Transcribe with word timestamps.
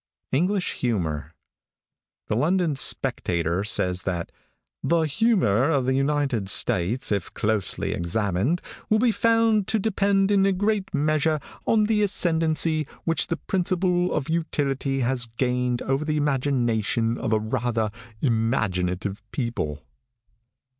ENGLISH 0.31 0.79
HUMOR 0.81 1.35
|THE 2.27 2.35
London 2.35 2.75
Spectator 2.75 3.63
says 3.63 4.01
that 4.01 4.31
"the 4.81 5.01
humor 5.01 5.69
of 5.69 5.85
the 5.85 5.93
United 5.93 6.49
States, 6.49 7.11
if 7.11 7.31
closely 7.35 7.91
examined, 7.93 8.63
will 8.89 8.97
be 8.97 9.11
found 9.11 9.67
to 9.67 9.77
depend 9.77 10.31
in 10.31 10.43
a 10.47 10.53
great 10.53 10.91
measure 10.91 11.39
on 11.67 11.83
the 11.83 12.01
ascendancy 12.01 12.87
which 13.03 13.27
the 13.27 13.37
principle 13.37 14.11
of 14.11 14.27
utility 14.27 15.01
has 15.01 15.27
gained 15.37 15.83
over 15.83 16.03
the 16.03 16.17
imaginations 16.17 17.19
of 17.19 17.31
a 17.31 17.39
rather 17.39 17.91
imaginative 18.23 19.21
people." 19.31 19.83